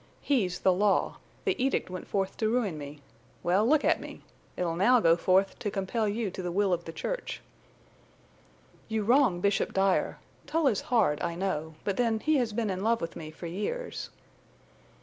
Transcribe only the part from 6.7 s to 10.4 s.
of the Church." "You wrong Bishop Dyer.